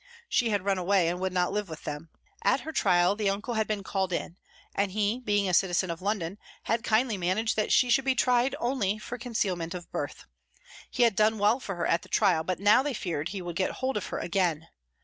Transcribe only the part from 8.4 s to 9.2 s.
only for